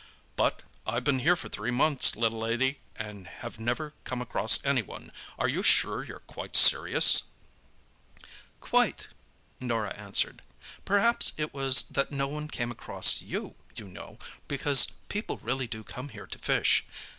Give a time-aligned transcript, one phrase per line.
[0.35, 5.11] But—I've been here for three months, little lady, and have never come across anyone.
[5.37, 7.25] Are you sure you're quite serious?"
[8.59, 9.09] "Quite,"
[9.59, 10.41] Norah answered.
[10.85, 14.17] "Perhaps it was that no one came across you, you know,
[14.47, 16.83] because people really do come here to fish.